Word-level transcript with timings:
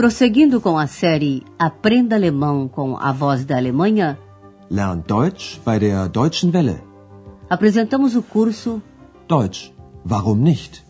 Prosseguindo 0.00 0.62
com 0.62 0.78
a 0.78 0.86
série 0.86 1.44
Aprenda 1.58 2.16
Alemão 2.16 2.66
com 2.66 2.96
a 2.96 3.12
Voz 3.12 3.44
da 3.44 3.58
Alemanha, 3.58 4.18
Lernt 4.70 5.06
Deutsch 5.06 5.60
bei 5.62 5.78
der 5.78 6.08
Deutschen 6.08 6.50
Welle. 6.50 6.82
apresentamos 7.50 8.16
o 8.16 8.22
curso 8.22 8.82
Deutsch, 9.28 9.74
warum 10.10 10.36
nicht? 10.36 10.82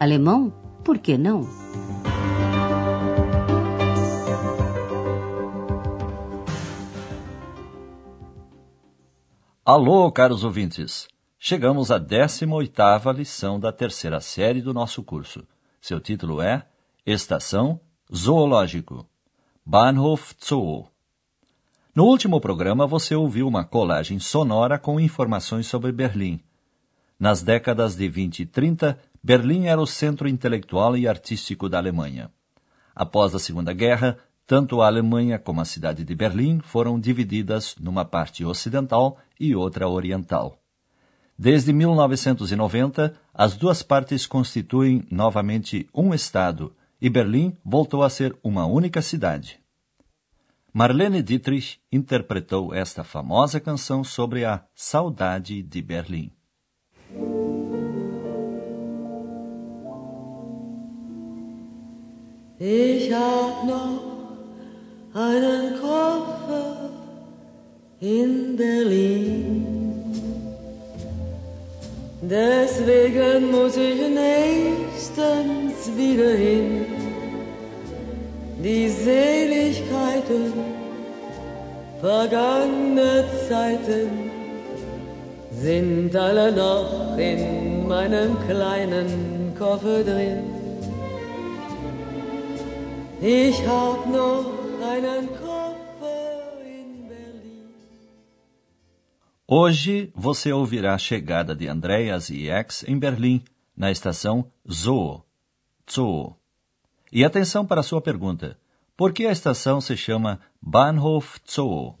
Alemão, 0.00 0.52
por 0.82 0.98
que 0.98 1.16
não? 1.16 1.46
Alô, 9.64 10.10
caros 10.10 10.42
ouvintes! 10.42 11.06
Chegamos 11.38 11.92
à 11.92 12.00
18ª 12.00 13.14
lição 13.14 13.60
da 13.60 13.70
terceira 13.70 14.20
série 14.20 14.60
do 14.60 14.74
nosso 14.74 15.04
curso. 15.04 15.46
Seu 15.80 16.00
título 16.00 16.40
é 16.40 16.66
Estação 17.06 17.78
Zoológico. 18.12 19.06
Bahnhof 19.64 20.34
Zoo. 20.38 20.86
No 21.94 22.04
último 22.04 22.38
programa, 22.38 22.86
você 22.86 23.14
ouviu 23.14 23.48
uma 23.48 23.64
colagem 23.64 24.18
sonora 24.18 24.78
com 24.78 25.00
informações 25.00 25.66
sobre 25.66 25.90
Berlim. 25.90 26.38
Nas 27.18 27.42
décadas 27.42 27.96
de 27.96 28.06
20 28.06 28.40
e 28.40 28.46
30, 28.46 28.98
Berlim 29.22 29.66
era 29.66 29.80
o 29.80 29.86
centro 29.86 30.28
intelectual 30.28 30.98
e 30.98 31.08
artístico 31.08 31.66
da 31.66 31.78
Alemanha. 31.78 32.30
Após 32.94 33.34
a 33.34 33.38
Segunda 33.38 33.72
Guerra, 33.72 34.18
tanto 34.46 34.82
a 34.82 34.86
Alemanha 34.86 35.38
como 35.38 35.62
a 35.62 35.64
cidade 35.64 36.04
de 36.04 36.14
Berlim 36.14 36.60
foram 36.60 37.00
divididas 37.00 37.74
numa 37.80 38.04
parte 38.04 38.44
ocidental 38.44 39.16
e 39.40 39.56
outra 39.56 39.88
oriental. 39.88 40.58
Desde 41.38 41.72
1990, 41.72 43.14
as 43.32 43.56
duas 43.56 43.82
partes 43.82 44.26
constituem 44.26 45.06
novamente 45.10 45.88
um 45.94 46.12
Estado 46.12 46.74
e 47.04 47.10
Berlim 47.10 47.54
voltou 47.62 48.02
a 48.02 48.08
ser 48.08 48.34
uma 48.42 48.64
única 48.64 49.02
cidade. 49.02 49.60
Marlene 50.72 51.22
Dietrich 51.22 51.78
interpretou 51.92 52.72
esta 52.72 53.04
famosa 53.04 53.60
canção 53.60 54.02
sobre 54.02 54.46
a 54.46 54.64
saudade 54.74 55.62
de 55.62 55.82
Berlim. 55.82 56.32
Ich 62.58 63.12
hab 63.12 63.66
noch 63.66 64.00
einen 65.14 65.78
Koffer 65.78 66.90
in 68.00 68.56
Berlin. 68.56 69.74
Deswegen 72.22 73.50
muss 73.50 73.76
ich 73.76 74.00
nächstens 74.08 75.94
wieder 75.94 76.34
hin. 76.34 76.83
Die 78.64 78.88
Seligkeiten 78.88 80.54
vergangener 82.00 83.22
Zeiten 83.46 84.08
sind 85.50 86.16
alle 86.16 86.50
noch 86.50 87.18
in 87.18 87.86
meinem 87.86 88.30
kleinen 88.48 89.54
Koffer 89.58 90.02
drin. 90.02 90.44
Ich 93.20 93.56
hab 93.66 94.06
noch 94.06 94.46
einen 94.92 95.28
Koffer 95.42 96.56
in 96.64 97.06
Berlin. 97.06 97.68
Hoje 99.46 100.10
você 100.14 100.54
ouvirá 100.54 100.94
a 100.94 100.98
chegada 100.98 101.54
de 101.54 101.68
Andreas 101.68 102.30
e 102.30 102.48
X 102.48 102.82
em 102.88 102.98
Berlim, 102.98 103.42
na 103.76 103.90
estação 103.90 104.50
Zoo. 104.66 105.22
Zoo. 105.86 106.43
E 107.14 107.24
atenção 107.24 107.64
para 107.64 107.80
a 107.80 107.84
sua 107.84 108.00
pergunta. 108.00 108.58
Por 108.96 109.12
que 109.12 109.24
a 109.24 109.30
estação 109.30 109.80
se 109.80 109.96
chama 109.96 110.40
Bahnhof 110.60 111.38
Zoo? 111.48 111.94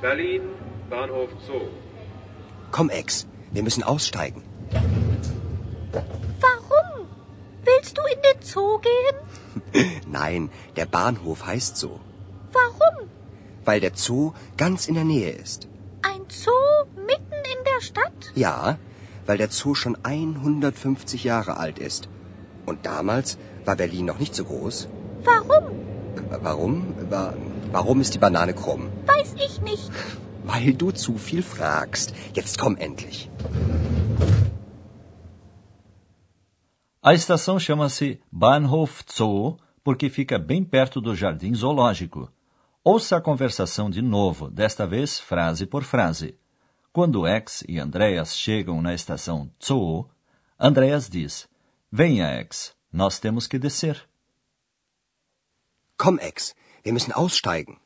Berlin, 0.00 0.44
Bahnhof 0.88 1.30
Zoo. 1.44 1.68
Komm, 2.70 2.88
Ex, 2.88 3.28
wir 3.52 3.62
müssen 3.62 3.82
aussteigen. 3.82 4.42
Warum? 6.40 7.06
Willst 7.64 7.98
du 7.98 8.02
in 8.14 8.20
den 8.22 8.40
Zoo 8.40 8.78
gehen? 8.78 10.00
Nein, 10.10 10.48
der 10.76 10.86
Bahnhof 10.86 11.44
heißt 11.44 11.76
so. 11.76 12.00
Warum? 12.50 13.10
Weil 13.66 13.80
der 13.80 13.92
Zoo 13.94 14.32
ganz 14.56 14.88
in 14.88 14.94
der 14.94 15.04
Nähe 15.04 15.32
ist. 15.32 15.68
Ein 16.00 16.24
Zoo 16.30 16.86
der 17.70 17.80
Stadt? 17.88 18.32
Ja, 18.34 18.78
weil 19.26 19.38
der 19.38 19.50
Zoo 19.50 19.74
schon 19.74 19.96
150 20.02 21.24
Jahre 21.24 21.56
alt 21.56 21.78
ist. 21.78 22.08
Und 22.66 22.84
damals 22.86 23.38
war 23.64 23.76
Berlin 23.76 24.06
noch 24.06 24.18
nicht 24.18 24.34
so 24.34 24.44
groß. 24.44 24.88
Warum? 25.24 25.64
Äh, 26.30 26.38
Warum? 26.42 26.94
Wa- 27.10 27.34
Warum 27.72 28.00
ist 28.00 28.14
die 28.14 28.18
Banane 28.18 28.54
krumm? 28.54 28.88
Weiß 29.06 29.34
ich 29.46 29.60
nicht. 29.62 29.90
Weil 30.44 30.74
du 30.74 30.92
zu 30.92 31.18
viel 31.18 31.42
fragst. 31.42 32.14
Jetzt 32.34 32.58
komm 32.58 32.76
endlich. 32.76 33.28
A 37.02 37.14
estação 37.14 37.58
chama-se 37.60 38.18
Bahnhof 38.32 39.04
Zoo 39.10 39.56
porque 39.84 40.10
fica 40.10 40.38
bem 40.38 40.64
perto 40.64 41.00
do 41.00 41.14
Jardim 41.14 41.54
Zoológico. 41.54 42.28
Ouça 42.84 43.16
a 43.16 43.20
conversação 43.20 43.88
de 43.90 44.02
novo, 44.02 44.48
desta 44.50 44.86
vez 44.86 45.18
frase 45.20 45.66
por 45.66 45.82
frase. 45.84 46.36
Quando 46.96 47.26
X 47.26 47.62
e 47.68 47.78
Andreas 47.78 48.34
chegam 48.34 48.80
na 48.80 48.94
estação 48.94 49.52
Zoo, 49.62 50.08
Andreas 50.58 51.10
diz: 51.10 51.46
Venha, 51.92 52.26
X, 52.40 52.74
nós 52.90 53.18
temos 53.18 53.46
que 53.46 53.58
descer. 53.58 54.08
Komm, 55.98 56.18
Ex, 56.22 56.54
wir 56.82 56.94
müssen 56.94 57.12
aussteigen. 57.12 57.78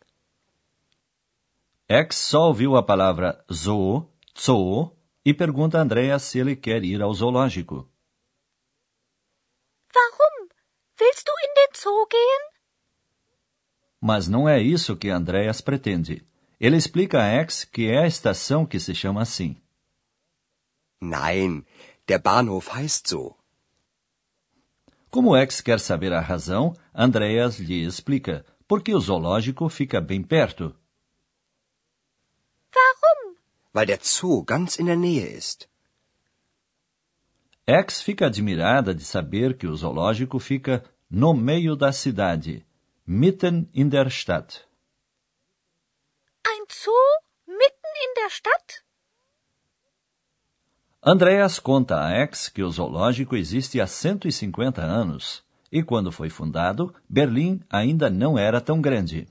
X 1.89 2.19
só 2.19 2.51
ouviu 2.51 2.77
a 2.77 2.85
palavra 2.85 3.45
zoo, 3.53 4.09
zoo, 4.39 4.97
e 5.25 5.35
pergunta 5.35 5.79
a 5.79 5.83
Andreas 5.83 6.23
se 6.23 6.39
ele 6.39 6.55
quer 6.55 6.85
ir 6.85 7.03
ao 7.03 7.13
zoológico. 7.13 7.91
Warum? 9.93 10.49
Willst 11.01 11.27
du 11.27 11.33
in 11.33 11.55
den 11.57 11.75
Zoo 11.77 12.07
gehen? 12.07 12.45
Mas 14.01 14.29
não 14.29 14.49
é 14.49 14.63
isso 14.63 14.97
que 14.97 15.11
Andreas 15.11 15.61
pretende. 15.61 16.25
Ele 16.61 16.77
explica 16.77 17.23
a 17.23 17.27
X 17.27 17.65
que 17.65 17.87
é 17.87 18.01
a 18.01 18.07
estação 18.07 18.67
que 18.67 18.79
se 18.79 18.95
chama 18.95 19.23
assim. 19.23 19.57
Nein, 21.01 21.65
der 22.07 22.19
Bahnhof 22.19 22.69
heißt 22.69 23.09
so. 23.09 23.35
Como 25.11 25.35
X 25.35 25.63
quer 25.63 25.81
saber 25.81 26.13
a 26.13 26.21
razão, 26.21 26.77
Andreas 26.95 27.59
lhe 27.59 27.83
explica 27.85 28.45
porque 28.69 28.95
o 28.95 29.01
zoológico 29.01 29.69
fica 29.71 30.01
bem 30.01 30.23
perto. 30.23 30.77
Warum? 32.75 33.37
Weil 33.73 33.87
der 33.87 34.01
Zoo 34.03 34.45
ganz 34.45 34.79
in 34.79 34.85
der 34.85 34.97
Nähe 34.97 35.27
ist. 35.27 35.67
X 37.67 38.03
fica 38.03 38.27
admirada 38.27 38.95
de 38.95 39.05
saber 39.05 39.57
que 39.57 39.67
o 39.67 39.75
zoológico 39.75 40.39
fica 40.39 40.85
no 41.11 41.33
meio 41.33 41.75
da 41.75 41.91
cidade, 41.91 42.67
mitten 43.07 43.69
in 43.73 43.89
der 43.89 44.11
Stadt. 44.11 44.70
Zoo 46.71 46.93
mitten 47.47 47.93
in 48.05 48.15
der 48.15 48.31
Stadt? 48.31 48.85
Andreas 51.03 51.59
conta 51.59 51.97
a 52.05 52.11
X 52.29 52.49
que 52.49 52.63
o 52.63 52.71
zoológico 52.71 53.35
existe 53.35 53.81
há 53.81 53.89
150 53.89 54.81
anos 54.81 55.43
e, 55.73 55.83
quando 55.83 56.13
foi 56.13 56.31
fundado, 56.31 56.95
Berlim 57.09 57.61
ainda 57.69 58.09
não 58.09 58.39
era 58.39 58.61
tão 58.61 58.81
grande. 58.81 59.27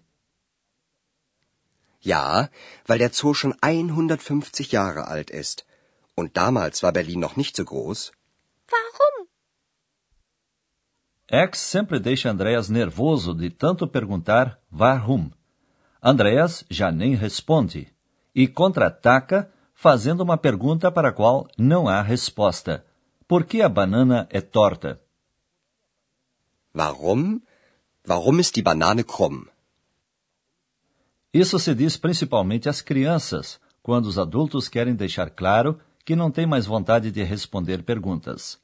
Ja, 2.01 2.49
weil 2.85 2.99
der 2.99 3.13
Zoo 3.13 3.33
schon 3.33 3.53
150 3.61 4.71
Jahre 4.71 5.07
alt 5.07 5.29
ist. 5.29 5.65
Und 6.15 6.35
damals 6.35 6.83
war 6.83 6.91
Berlin 6.91 7.19
noch 7.21 7.37
nicht 7.37 7.55
so 7.55 7.63
groß. 7.63 8.11
Warum? 8.67 9.27
X 11.29 11.59
sempre 11.59 11.99
deixa 12.01 12.29
Andreas 12.29 12.67
nervoso 12.67 13.33
de 13.33 13.49
tanto 13.49 13.87
perguntar 13.87 14.59
warum. 14.69 15.31
Andreas 16.01 16.63
já 16.69 16.91
nem 16.91 17.13
responde 17.13 17.87
e 18.33 18.47
contra-ataca 18.47 19.51
fazendo 19.73 20.21
uma 20.21 20.37
pergunta 20.37 20.91
para 20.91 21.09
a 21.09 21.11
qual 21.11 21.47
não 21.57 21.87
há 21.87 22.01
resposta. 22.01 22.85
Por 23.27 23.45
que 23.45 23.61
a 23.61 23.69
banana 23.69 24.27
é 24.29 24.41
torta? 24.41 25.01
Warum? 26.75 27.41
Warum 28.07 28.39
ist 28.39 28.55
die 28.55 28.63
Banane 28.63 29.03
krumm? 29.03 29.45
Isso 31.33 31.59
se 31.59 31.75
diz 31.75 31.95
principalmente 31.97 32.67
às 32.67 32.81
crianças, 32.81 33.59
quando 33.83 34.05
os 34.07 34.17
adultos 34.17 34.67
querem 34.67 34.95
deixar 34.95 35.29
claro 35.29 35.79
que 36.03 36.15
não 36.15 36.31
têm 36.31 36.47
mais 36.47 36.65
vontade 36.65 37.11
de 37.11 37.23
responder 37.23 37.83
perguntas. 37.83 38.59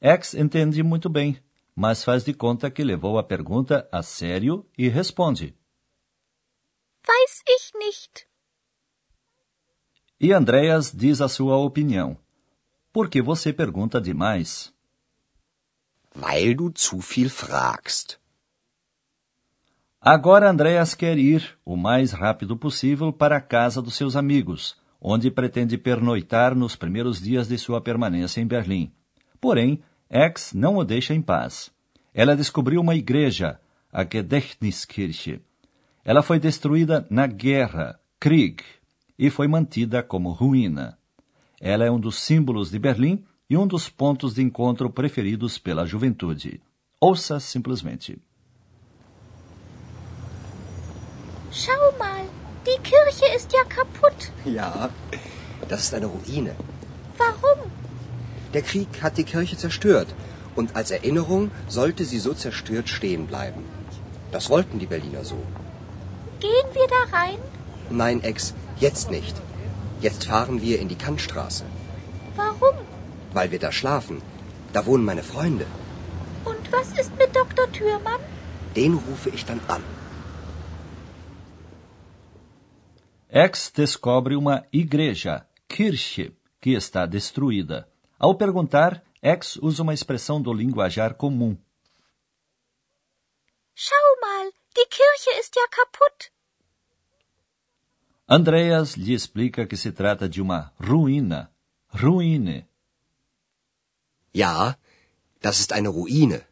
X 0.00 0.34
entende 0.34 0.82
muito 0.82 1.08
bem, 1.08 1.38
mas 1.76 2.02
faz 2.02 2.24
de 2.24 2.34
conta 2.34 2.70
que 2.70 2.82
levou 2.82 3.18
a 3.18 3.22
pergunta 3.22 3.88
a 3.92 4.02
sério 4.02 4.66
e 4.76 4.88
responde. 4.88 5.54
Weiß 7.06 7.42
ich 7.46 7.72
nicht. 7.74 8.26
E 10.20 10.32
Andreas 10.32 10.92
diz 10.92 11.20
a 11.20 11.28
sua 11.28 11.56
opinião. 11.56 12.16
Por 12.92 13.08
que 13.08 13.22
você 13.22 13.52
pergunta 13.52 14.00
demais? 14.00 14.72
Weil 16.14 16.54
du 16.54 16.70
zu 16.70 17.00
viel 17.00 17.30
fragst. 17.30 18.18
Agora 20.00 20.50
Andreas 20.50 20.94
quer 20.94 21.18
ir, 21.18 21.58
o 21.64 21.76
mais 21.76 22.12
rápido 22.12 22.56
possível, 22.56 23.12
para 23.12 23.36
a 23.36 23.40
casa 23.40 23.80
dos 23.82 23.94
seus 23.94 24.16
amigos, 24.16 24.76
onde 25.00 25.30
pretende 25.30 25.78
pernoitar 25.78 26.54
nos 26.54 26.74
primeiros 26.74 27.20
dias 27.20 27.48
de 27.48 27.56
sua 27.58 27.80
permanência 27.80 28.40
em 28.40 28.46
Berlim. 28.46 28.92
Porém, 29.40 29.82
X 30.08 30.52
não 30.52 30.76
o 30.76 30.84
deixa 30.84 31.14
em 31.14 31.22
paz. 31.22 31.70
Ela 32.12 32.34
descobriu 32.34 32.80
uma 32.80 32.94
igreja, 32.94 33.60
a 33.92 34.02
Gedächtniskirche. 34.02 35.42
Ela 36.04 36.22
foi 36.22 36.38
destruída 36.38 37.06
na 37.10 37.26
guerra, 37.26 38.00
Krieg, 38.18 38.62
e 39.18 39.28
foi 39.28 39.46
mantida 39.46 40.02
como 40.02 40.32
ruína. 40.32 40.98
Ela 41.60 41.84
é 41.84 41.90
um 41.90 42.00
dos 42.00 42.18
símbolos 42.22 42.70
de 42.70 42.78
Berlim 42.78 43.24
e 43.48 43.56
um 43.56 43.66
dos 43.66 43.90
pontos 43.90 44.34
de 44.34 44.42
encontro 44.42 44.88
preferidos 44.90 45.58
pela 45.58 45.84
juventude. 45.84 46.62
Ouça 46.98 47.38
simplesmente. 47.38 48.18
Schau 51.52 51.98
mal, 51.98 52.24
die 52.64 52.78
Kirche 52.78 53.26
ist 53.34 53.52
ja 53.52 53.64
kaputt. 53.64 54.32
Ja, 54.46 54.90
das 55.68 55.82
ist 55.82 55.94
eine 55.94 56.06
Ruine. 56.06 56.54
Warum? 57.18 57.70
Der 58.54 58.62
Krieg 58.62 59.02
hat 59.02 59.18
die 59.18 59.24
Kirche 59.24 59.56
zerstört 59.56 60.14
und 60.56 60.76
als 60.76 60.90
Erinnerung 60.90 61.50
sollte 61.68 62.04
sie 62.04 62.18
so 62.18 62.32
zerstört 62.32 62.88
stehen 62.88 63.26
bleiben. 63.26 63.64
Das 64.32 64.48
wollten 64.48 64.78
die 64.78 64.86
Berliner 64.86 65.24
so. 65.24 65.36
Gehen 66.46 66.68
wir 66.78 66.88
da 66.96 67.02
rein? 67.18 67.38
Nein, 67.90 68.22
Ex, 68.30 68.54
jetzt 68.86 69.10
nicht. 69.10 69.36
Jetzt 70.00 70.24
fahren 70.24 70.60
wir 70.62 70.80
in 70.80 70.88
die 70.88 71.00
Kantstraße. 71.06 71.64
Warum? 72.36 72.76
Weil 73.34 73.50
wir 73.50 73.58
da 73.58 73.72
schlafen. 73.72 74.22
Da 74.72 74.86
wohnen 74.86 75.04
meine 75.04 75.22
Freunde. 75.22 75.66
Und 76.44 76.72
was 76.72 76.92
ist 76.98 77.16
mit 77.18 77.34
Dr. 77.36 77.66
Thürmann? 77.72 78.20
Den 78.76 78.94
rufe 78.94 79.30
ich 79.30 79.44
dann 79.44 79.60
an. 79.68 79.82
X 83.32 83.72
descobre 83.72 84.36
uma 84.36 84.64
igreja, 84.72 85.46
Kirche, 85.68 86.32
que 86.60 86.74
está 86.74 87.06
destruída. 87.06 87.88
Ao 88.18 88.34
perguntar, 88.34 89.02
X 89.22 89.56
usa 89.62 89.82
uma 89.82 89.94
expressão 89.94 90.42
do 90.42 90.52
linguajar 90.52 91.14
comum. 91.14 91.56
Schau 93.74 94.08
mal, 94.20 94.46
die 94.76 94.88
Kirche 94.96 95.32
ist 95.40 95.56
ja 95.56 95.66
kaputt. 95.78 96.30
Andreas 98.26 98.96
lhe 98.96 99.14
explica 99.14 99.66
que 99.66 99.76
se 99.76 99.90
trata 99.90 100.28
de 100.28 100.40
uma 100.40 100.72
ruína, 100.78 101.50
Ruine. 101.92 102.68
Ja, 104.32 104.76
das 105.40 105.58
ist 105.58 105.72
eine 105.72 105.88
Ruine. 105.88 106.46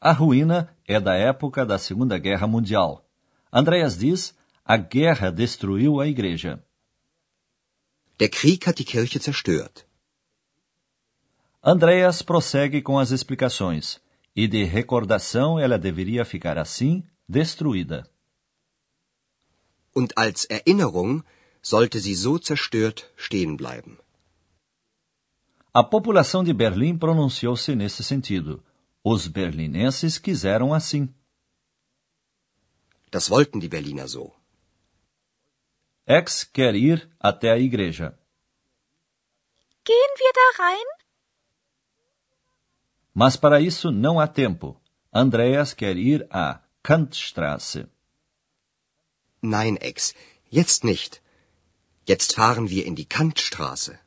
A 0.00 0.12
ruína 0.12 0.68
é 0.86 1.00
da 1.00 1.14
época 1.14 1.64
da 1.64 1.78
Segunda 1.78 2.18
Guerra 2.18 2.46
Mundial. 2.46 3.04
Andreas 3.52 3.96
diz: 3.96 4.34
a 4.64 4.76
guerra 4.76 5.30
destruiu 5.30 6.00
a 6.00 6.06
igreja. 6.08 6.62
Der 8.18 8.28
Krieg 8.28 8.66
hat 8.66 8.78
die 8.78 8.84
Kirche 8.84 9.20
zerstört. 9.20 9.86
Andreas 11.62 12.22
prossegue 12.22 12.82
com 12.82 12.98
as 12.98 13.12
explicações, 13.12 14.00
e 14.36 14.46
de 14.46 14.64
recordação 14.64 15.58
ela 15.58 15.78
deveria 15.78 16.22
ficar 16.22 16.58
assim, 16.58 17.02
destruída. 17.26 18.06
Und 19.94 20.12
als 20.14 20.46
Erinnerung 20.50 21.24
sollte 21.62 21.98
sie 21.98 22.14
so 22.14 22.38
zerstört 22.38 23.10
stehen 23.16 23.56
bleiben. 23.56 23.96
A 25.72 25.82
população 25.82 26.44
de 26.44 26.52
Berlim 26.52 26.98
pronunciou-se 26.98 27.74
nesse 27.74 28.04
sentido. 28.04 28.62
Os 29.02 29.26
berlinenses 29.26 30.18
quiseram 30.18 30.74
assim. 30.74 31.08
Das 33.10 33.30
wollten 33.30 33.58
die 33.58 33.68
Berliner 33.68 34.08
so. 34.08 34.34
X 36.06 36.44
quer 36.44 36.74
ir 36.74 37.08
até 37.18 37.50
a 37.52 37.58
igreja. 37.58 38.18
Gehen 39.84 40.14
wir 40.18 40.32
da 40.32 40.64
rein? 40.64 40.95
Mas 43.20 43.34
para 43.34 43.62
isso 43.62 43.90
não 43.90 44.20
há 44.20 44.28
tempo. 44.28 44.78
Andreas 45.10 45.72
quer 45.72 45.96
ir 45.96 46.26
à 46.30 46.60
Kantstraße. 46.82 47.88
Nein, 49.40 49.78
Ex, 49.80 50.14
jetzt 50.52 50.84
nicht. 50.84 51.22
Jetzt 52.06 52.34
fahren 52.34 52.68
wir 52.68 52.86
in 52.86 52.94
die 52.94 53.06
Kantstraße. 53.06 53.98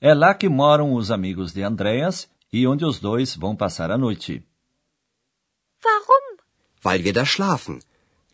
É 0.00 0.12
lá 0.12 0.34
que 0.34 0.48
moram 0.48 0.94
os 0.94 1.12
amigos 1.12 1.52
de 1.52 1.62
Andreas 1.62 2.28
e 2.52 2.66
onde 2.66 2.84
os 2.84 2.98
dois 2.98 3.36
vão 3.36 3.54
passar 3.54 3.92
a 3.92 3.96
noite. 3.96 4.42
Warum? 5.84 6.38
Weil 6.84 7.04
wir 7.04 7.12
da 7.12 7.24
schlafen. 7.24 7.80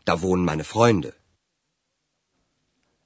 Da 0.05 0.15
wohnen 0.15 0.43
meine 0.43 0.63
Freunde. 0.63 1.13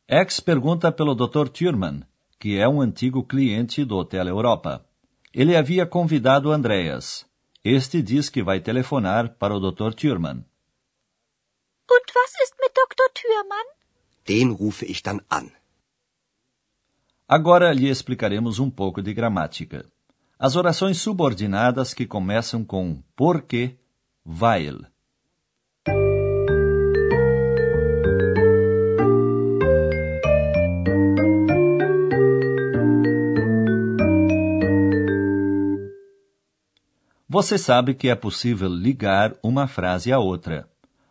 X 0.08 0.40
pergunta 0.40 0.90
pelo 0.90 1.16
Dr. 1.16 1.50
Thurman, 1.50 2.08
que 2.40 2.58
é 2.58 2.66
um 2.66 2.80
antigo 2.80 3.26
cliente 3.26 3.84
do 3.84 3.98
Hotel 3.98 4.30
Europa. 4.30 4.86
Ele 5.34 5.56
havia 5.56 5.86
convidado 5.88 6.52
Andreas. 6.52 7.26
Este 7.64 8.04
diz 8.04 8.30
que 8.30 8.44
vai 8.44 8.60
telefonar 8.60 9.36
para 9.40 9.56
o 9.56 9.60
Dr. 9.60 9.94
Thurman. 9.96 10.46
Und 11.90 12.08
was 12.14 12.32
ist 12.44 12.56
mit 12.62 12.72
Dr. 12.72 13.10
Thürmann? 13.14 13.66
Den 14.28 14.52
rufe 14.52 14.86
ich 14.86 15.02
dann 15.02 15.22
an. 15.30 15.52
Agora 17.28 17.74
lhe 17.74 17.90
explicaremos 17.90 18.60
um 18.60 18.70
pouco 18.70 19.02
de 19.02 19.12
gramática. 19.12 19.92
As 20.38 20.56
orações 20.56 21.02
subordinadas 21.02 21.94
que 21.96 22.06
começam 22.06 22.64
com 22.64 23.02
porque, 23.16 23.80
weil. 24.24 24.93
Você 37.34 37.58
sabe 37.58 37.96
que 37.96 38.10
é 38.10 38.14
possível 38.14 38.70
ligar 38.70 39.34
uma 39.42 39.66
frase 39.66 40.14
à 40.14 40.20
outra. 40.20 40.70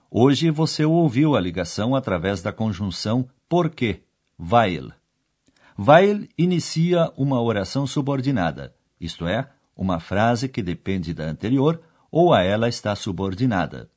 Hoje 0.08 0.52
você 0.52 0.84
ouviu 0.84 1.34
a 1.34 1.40
ligação 1.40 1.96
através 1.96 2.40
da 2.40 2.52
conjunção 2.52 3.28
porque, 3.48 4.04
weil. 4.38 4.92
Weil 5.76 6.28
inicia 6.38 7.12
uma 7.16 7.42
oração 7.42 7.88
subordinada, 7.88 8.72
isto 9.00 9.26
é, 9.26 9.50
uma 9.76 9.98
frase 9.98 10.48
que 10.48 10.62
depende 10.62 11.12
da 11.12 11.24
anterior 11.24 11.82
ou 12.08 12.32
a 12.32 12.40
ela 12.40 12.68
está 12.68 12.94
subordinada. 12.94 13.90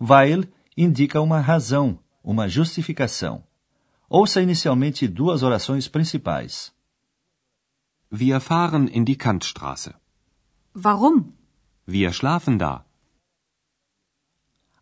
Weil 0.00 0.48
indica 0.76 1.20
uma 1.20 1.38
razão, 1.38 2.00
uma 2.20 2.48
justificação. 2.48 3.44
Ouça 4.08 4.42
inicialmente 4.42 5.06
duas 5.06 5.44
orações 5.44 5.86
principais. 5.86 6.72
Wir 8.10 8.40
fahren 8.40 8.88
in 8.92 9.04
die 9.04 9.14
Kantstraße. 9.14 9.94
Warum? 10.74 11.38
Wir 11.92 12.12
schlafen 12.12 12.56
da. 12.56 12.84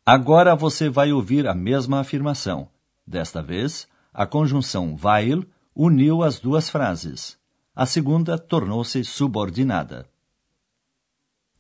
Agora 0.05 0.55
você 0.55 0.91
vai 0.91 1.11
ouvir 1.11 1.47
a 1.47 1.55
mesma 1.55 2.01
afirmação. 2.01 2.69
Desta 3.07 3.43
vez, 3.43 3.89
a 4.13 4.27
conjunção 4.27 4.95
weil 4.95 5.47
uniu 5.75 6.23
as 6.23 6.39
duas 6.39 6.69
frases. 6.69 7.39
A 7.75 7.87
segunda 7.87 8.37
tornou-se 8.39 9.03
subordinada. 9.05 10.07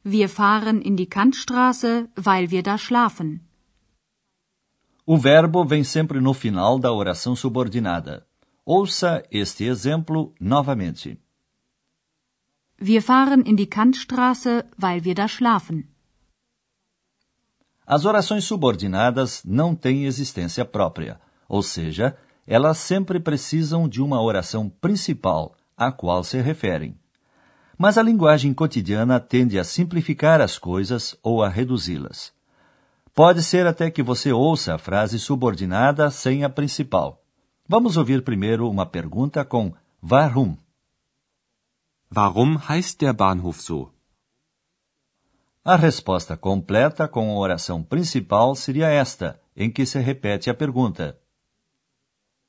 Wir 0.04 0.28
fahren 0.28 0.82
in 0.82 0.94
die 0.96 1.06
Kantstraße, 1.06 2.10
weil 2.14 2.50
wir 2.50 2.62
da 2.62 2.76
schlafen. 2.76 3.40
O 5.06 5.16
verbo 5.16 5.64
vem 5.64 5.82
sempre 5.82 6.20
no 6.20 6.34
final 6.34 6.78
da 6.78 6.92
oração 6.92 7.34
subordinada. 7.34 8.26
Ouça 8.66 9.24
este 9.30 9.64
exemplo 9.64 10.34
novamente. 10.38 11.18
Wir 12.80 13.02
fahren 13.02 13.42
in 13.42 13.56
die 13.56 13.66
Kantstraße, 13.66 14.64
weil 14.76 15.04
wir 15.04 15.14
da 15.14 15.26
schlafen. 15.26 15.88
As 17.84 18.04
orações 18.04 18.44
subordinadas 18.44 19.42
não 19.44 19.74
têm 19.74 20.04
existência 20.04 20.64
própria, 20.64 21.18
ou 21.48 21.62
seja, 21.62 22.16
elas 22.46 22.78
sempre 22.78 23.18
precisam 23.18 23.88
de 23.88 24.00
uma 24.00 24.22
oração 24.22 24.68
principal, 24.68 25.56
à 25.76 25.90
qual 25.90 26.22
se 26.22 26.40
referem. 26.40 26.94
Mas 27.76 27.98
a 27.98 28.02
linguagem 28.02 28.54
cotidiana 28.54 29.18
tende 29.18 29.58
a 29.58 29.64
simplificar 29.64 30.40
as 30.40 30.58
coisas 30.58 31.16
ou 31.22 31.42
a 31.42 31.48
reduzi-las. 31.48 32.32
Pode 33.14 33.42
ser 33.42 33.66
até 33.66 33.90
que 33.90 34.02
você 34.02 34.32
ouça 34.32 34.74
a 34.74 34.78
frase 34.78 35.18
subordinada 35.18 36.10
sem 36.10 36.44
a 36.44 36.48
principal. 36.48 37.24
Vamos 37.66 37.96
ouvir 37.96 38.22
primeiro 38.22 38.70
uma 38.70 38.86
pergunta 38.86 39.44
com 39.44 39.72
warum. 40.02 40.56
Warum 42.10 42.68
heißt 42.68 43.00
der 43.02 43.12
Bahnhof 43.12 43.60
so? 43.60 43.92
A 45.64 45.76
resposta 45.76 46.36
completa 46.36 47.06
com 47.06 47.30
a 47.30 47.38
oração 47.38 47.82
principal 47.82 48.56
seria 48.56 48.88
esta, 48.88 49.38
em 49.54 49.70
que 49.70 49.84
se 49.84 50.00
repete 50.00 50.48
a 50.48 50.54
pergunta. 50.54 51.20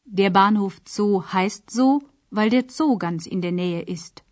Der 0.06 0.30
Bahnhof 0.30 0.80
Zoo 0.88 1.20
heißt 1.20 1.70
so, 1.70 2.02
weil 2.32 2.50
der 2.50 2.64
Zoo 2.70 2.98
ganz 2.98 3.26
in 3.26 3.42
der 3.42 3.52
Nähe 3.52 3.84
ist. 3.84 4.24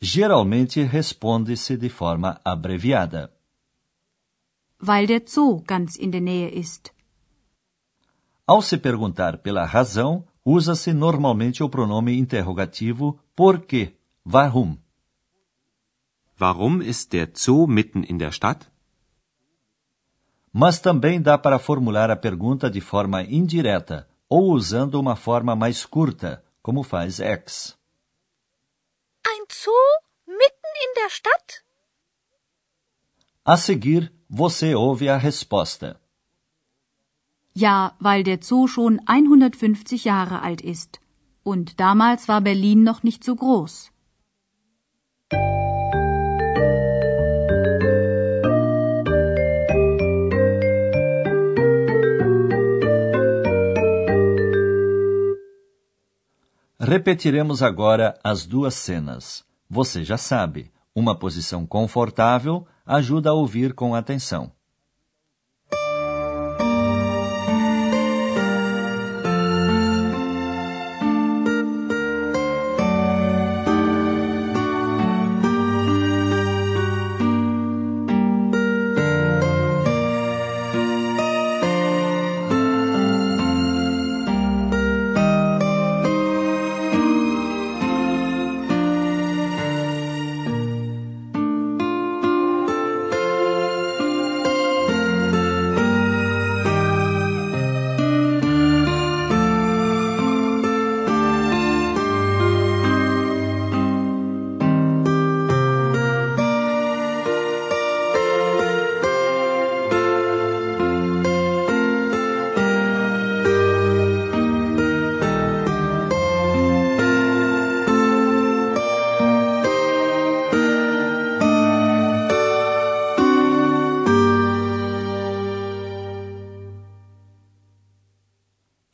Geralmente 0.00 0.82
responde-se 0.84 1.76
de 1.76 1.88
forma 1.88 2.40
abreviada. 2.44 3.32
Weil 4.80 5.06
der 5.06 5.22
Zoo 5.26 5.62
ganz 5.62 5.96
in 5.96 6.10
der 6.10 6.20
Nähe 6.20 6.48
ist. 6.50 6.92
Ao 8.46 8.60
se 8.62 8.78
perguntar 8.78 9.38
pela 9.38 9.64
razão, 9.64 10.26
usa-se 10.50 10.94
normalmente 10.94 11.62
o 11.62 11.68
pronome 11.68 12.16
interrogativo 12.18 13.20
por 13.36 13.66
quê, 13.66 13.94
warum. 14.24 14.78
Warum 16.40 16.80
ist 16.80 17.12
der 17.12 17.30
Zoo 17.36 17.66
mitten 17.66 18.02
in 18.04 18.16
der 18.16 18.32
Stadt? 18.32 18.66
Mas 20.50 20.80
também 20.80 21.20
dá 21.20 21.36
para 21.36 21.58
formular 21.58 22.10
a 22.10 22.16
pergunta 22.16 22.70
de 22.70 22.80
forma 22.80 23.22
indireta 23.22 24.08
ou 24.26 24.52
usando 24.52 24.94
uma 24.94 25.16
forma 25.16 25.54
mais 25.54 25.84
curta, 25.84 26.42
como 26.62 26.82
faz 26.82 27.20
X. 27.20 27.76
Ein 29.26 29.44
Zoo 29.52 29.86
mitten 30.26 30.72
in 30.84 30.94
der 30.94 31.10
Stadt? 31.10 31.62
A 33.44 33.56
seguir, 33.58 34.10
você 34.30 34.74
ouve 34.74 35.10
a 35.10 35.18
resposta. 35.18 36.00
Ja, 37.64 37.96
weil 37.98 38.22
der 38.22 38.38
Zoo 38.40 38.68
schon 38.68 39.00
150 39.06 40.04
Jahre 40.04 40.42
alt 40.42 40.60
ist. 40.60 41.00
Und 41.42 41.80
damals 41.80 42.28
war 42.28 42.40
Berlin 42.40 42.84
noch 42.84 43.02
nicht 43.02 43.24
so 43.24 43.34
groß. 43.34 43.90
Repetiremos 56.78 57.60
agora 57.62 58.14
as 58.22 58.46
duas 58.46 58.74
cenas. 58.76 59.44
Você 59.68 60.04
já 60.04 60.16
sabe, 60.16 60.70
uma 60.94 61.18
posição 61.18 61.66
confortável 61.66 62.68
ajuda 62.86 63.30
a 63.30 63.34
ouvir 63.34 63.74
com 63.74 63.96
atenção. 63.96 64.57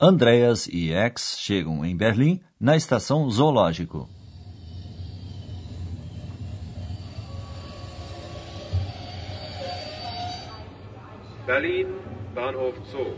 Andreas 0.01 0.67
e 0.67 0.93
X 0.93 1.39
chegam 1.39 1.85
em 1.85 1.97
Berlim 1.97 2.41
na 2.59 2.77
estação 2.77 3.31
Zoológico. 3.31 4.09
Berlin, 11.47 11.87
Bahnhof 12.35 12.75
Zoo. 12.91 13.15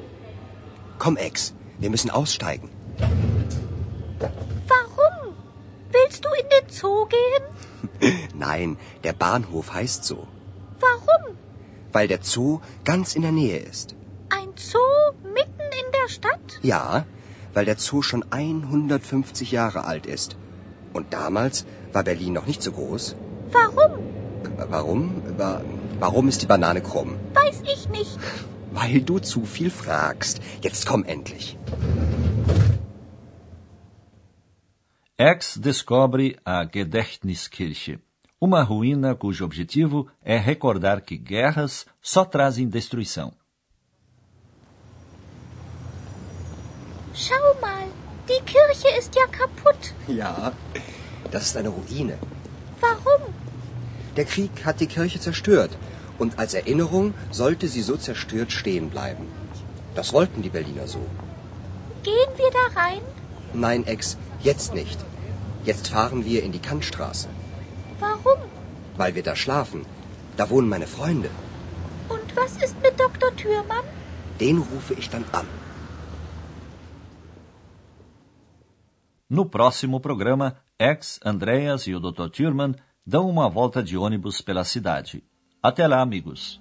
Komm, 0.98 1.16
Ex, 1.16 1.54
wir 1.78 1.88
müssen 1.88 2.10
aussteigen. 2.10 2.68
Warum? 4.68 5.34
Willst 5.90 6.22
du 6.22 6.28
in 6.34 6.46
den 6.50 6.68
Zoo 6.68 7.06
gehen? 7.06 8.28
Nein, 8.34 8.76
der 9.02 9.14
Bahnhof 9.14 9.72
heißt 9.72 10.04
so. 10.04 10.28
Warum? 10.78 11.38
Weil 11.90 12.06
der 12.06 12.22
Zoo 12.22 12.60
ganz 12.84 13.16
in 13.16 13.22
der 13.22 13.32
Nähe 13.32 13.60
ist. 13.60 13.96
Ein 14.28 14.52
Zoo 14.56 15.14
der 16.06 16.12
Stadt? 16.18 16.58
Ja, 16.62 17.04
weil 17.54 17.64
der 17.64 17.78
Zoo 17.78 18.02
schon 18.02 18.24
150 18.30 19.50
Jahre 19.58 19.84
alt 19.84 20.06
ist. 20.06 20.36
Und 20.92 21.12
damals 21.12 21.66
war 21.92 22.04
Berlin 22.04 22.32
noch 22.38 22.46
nicht 22.46 22.62
so 22.62 22.72
groß. 22.72 23.16
Warum? 23.52 23.92
Warum? 24.76 25.02
Wa- 25.38 25.62
Warum 25.98 26.28
ist 26.28 26.42
die 26.42 26.46
Banane 26.46 26.80
krumm? 26.82 27.12
Weiß 27.34 27.62
ich 27.74 27.88
nicht. 27.88 28.18
Weil 28.78 29.00
du 29.00 29.18
zu 29.18 29.40
viel 29.46 29.70
fragst. 29.70 30.40
Jetzt 30.60 30.86
komm 30.86 31.04
endlich. 31.04 31.56
X 35.18 35.58
descobre 35.66 36.36
a 36.44 36.64
Gedächtniskirche, 36.64 37.98
uma 38.38 38.62
ruína 38.62 39.14
cujo 39.14 39.46
objetivo 39.46 40.06
é 40.22 40.36
recordar 40.36 41.00
que 41.00 41.16
guerras 41.16 41.86
só 42.02 42.22
trazem 42.26 42.68
destruição. 42.68 43.32
Schau 47.16 47.60
mal, 47.62 47.86
die 48.28 48.44
Kirche 48.44 48.88
ist 48.98 49.14
ja 49.14 49.26
kaputt. 49.26 49.94
Ja, 50.06 50.52
das 51.30 51.44
ist 51.44 51.56
eine 51.56 51.70
Ruine. 51.70 52.18
Warum? 52.80 53.22
Der 54.16 54.26
Krieg 54.26 54.64
hat 54.66 54.80
die 54.80 54.86
Kirche 54.86 55.18
zerstört. 55.18 55.70
Und 56.18 56.38
als 56.38 56.52
Erinnerung 56.54 57.14
sollte 57.30 57.68
sie 57.68 57.82
so 57.82 57.96
zerstört 57.96 58.52
stehen 58.52 58.90
bleiben. 58.90 59.26
Das 59.94 60.12
wollten 60.12 60.42
die 60.42 60.50
Berliner 60.50 60.86
so. 60.86 61.00
Gehen 62.02 62.32
wir 62.36 62.50
da 62.58 62.80
rein? 62.80 63.02
Nein, 63.54 63.86
Ex, 63.86 64.16
jetzt 64.42 64.74
nicht. 64.74 64.98
Jetzt 65.64 65.88
fahren 65.88 66.24
wir 66.26 66.42
in 66.42 66.52
die 66.52 66.64
Kantstraße. 66.70 67.28
Warum? 67.98 68.38
Weil 68.96 69.14
wir 69.14 69.22
da 69.22 69.36
schlafen. 69.36 69.86
Da 70.36 70.50
wohnen 70.50 70.68
meine 70.68 70.86
Freunde. 70.86 71.30
Und 72.08 72.36
was 72.36 72.52
ist 72.62 72.76
mit 72.82 73.00
Dr. 73.00 73.34
Thürmann? 73.36 73.84
Den 74.38 74.58
rufe 74.58 74.94
ich 74.94 75.08
dann 75.08 75.24
an. 75.32 75.46
No 79.28 79.44
próximo 79.44 79.98
programa, 80.00 80.56
X, 80.78 81.18
Andreas 81.24 81.86
e 81.88 81.94
o 81.94 82.00
Dr. 82.00 82.28
Thurman 82.28 82.74
dão 83.04 83.28
uma 83.28 83.48
volta 83.48 83.82
de 83.82 83.96
ônibus 83.96 84.40
pela 84.40 84.62
cidade. 84.62 85.24
Até 85.62 85.86
lá, 85.86 86.00
amigos! 86.00 86.60